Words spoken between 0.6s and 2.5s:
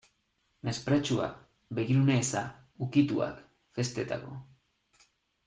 Mespretxua, begirune eza,